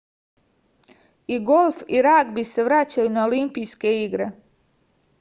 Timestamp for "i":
1.35-1.37, 1.97-2.01